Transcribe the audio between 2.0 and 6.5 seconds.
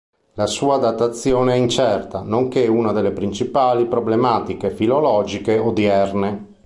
nonché una delle principali problematiche filologiche odierne.